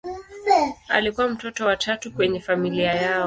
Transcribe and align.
Alikuwa 0.89 1.27
mtoto 1.27 1.65
wa 1.65 1.77
tatu 1.77 2.11
kwenye 2.11 2.39
familia 2.39 2.93
yao. 2.93 3.19